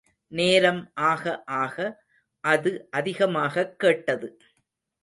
[0.27, 0.91] நேரம்
[0.93, 1.43] ஆக
[1.45, 2.03] ஆக
[2.39, 4.37] அது அதிகமாகக் கேட்டது.